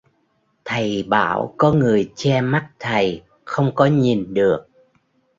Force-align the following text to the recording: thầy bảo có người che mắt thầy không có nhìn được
thầy 0.65 1.03
bảo 1.03 1.55
có 1.57 1.71
người 1.73 2.11
che 2.15 2.41
mắt 2.41 2.71
thầy 2.79 3.23
không 3.45 3.71
có 3.75 3.85
nhìn 3.85 4.33
được 4.33 4.67